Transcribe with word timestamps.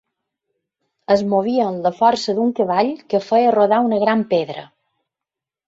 Es 1.15 1.21
movia 1.33 1.67
amb 1.73 1.85
la 1.89 1.91
força 1.99 2.35
d'un 2.39 2.55
cavall, 2.61 2.91
que 3.13 3.23
feia 3.29 3.55
rodar 3.59 3.83
una 3.91 4.03
gran 4.07 4.27
pedra. 4.35 4.69